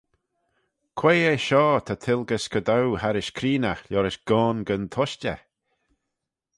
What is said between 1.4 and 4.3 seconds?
shoh ta tilgey scadoo harrish creenaght liorish